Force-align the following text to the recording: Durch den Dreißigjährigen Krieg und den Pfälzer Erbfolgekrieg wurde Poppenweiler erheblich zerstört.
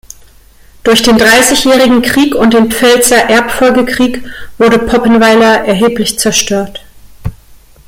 Durch 0.83 1.03
den 1.03 1.19
Dreißigjährigen 1.19 2.01
Krieg 2.01 2.33
und 2.33 2.55
den 2.55 2.71
Pfälzer 2.71 3.17
Erbfolgekrieg 3.29 4.23
wurde 4.57 4.79
Poppenweiler 4.79 5.63
erheblich 5.65 6.17
zerstört. 6.17 6.83